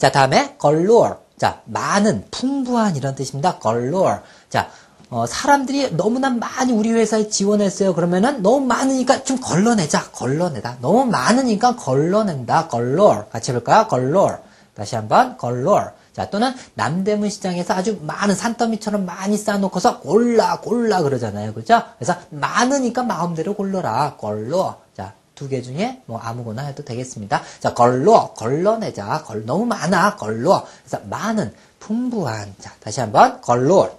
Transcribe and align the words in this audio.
자, 0.00 0.10
다음에 0.10 0.56
걸로어. 0.56 1.18
자, 1.36 1.60
많은, 1.66 2.24
풍부한 2.30 2.96
이런 2.96 3.14
뜻입니다. 3.14 3.58
걸로어. 3.58 4.20
자, 4.48 4.70
어, 5.10 5.26
사람들이 5.26 5.94
너무나 5.94 6.30
많이 6.30 6.72
우리 6.72 6.90
회사에 6.90 7.28
지원했어요. 7.28 7.94
그러면은 7.94 8.42
너무 8.42 8.64
많으니까 8.64 9.24
좀 9.24 9.38
걸러내자. 9.38 10.10
걸러내다. 10.12 10.78
너무 10.80 11.04
많으니까 11.04 11.76
걸러낸다. 11.76 12.68
걸로어. 12.68 13.26
같이 13.28 13.50
해볼까요? 13.50 13.88
걸로어. 13.88 14.38
다시 14.74 14.96
한번 14.96 15.36
걸로어. 15.36 15.90
자, 16.14 16.30
또는 16.30 16.54
남대문 16.74 17.28
시장에서 17.28 17.74
아주 17.74 17.98
많은 18.00 18.34
산더미처럼 18.34 19.04
많이 19.04 19.36
쌓아놓고서 19.36 20.00
골라, 20.00 20.60
골라 20.60 21.02
그러잖아요. 21.02 21.52
그죠? 21.52 21.82
그래서 21.98 22.14
많으니까 22.30 23.02
마음대로 23.02 23.52
골라라. 23.52 24.16
걸러. 24.18 24.78
자, 24.96 25.12
두 25.40 25.48
개 25.48 25.62
중에 25.62 26.02
뭐 26.04 26.18
아무거나 26.18 26.66
해도 26.66 26.84
되겠습니다. 26.84 27.40
자, 27.60 27.72
걸러. 27.72 28.34
걸러내자. 28.34 29.22
걸, 29.24 29.46
너무 29.46 29.64
많아. 29.64 30.16
걸러. 30.16 30.66
그래서 30.84 31.02
많은, 31.06 31.54
풍부한. 31.78 32.54
자, 32.60 32.74
다시 32.80 33.00
한번 33.00 33.40
걸러. 33.40 33.90